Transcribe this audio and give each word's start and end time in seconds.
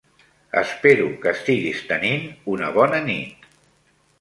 Espero 0.61 1.09
que 1.25 1.33
estiguis 1.39 1.83
tenint 1.91 2.25
una 2.55 2.73
bona 2.79 3.03
nit. 3.11 3.47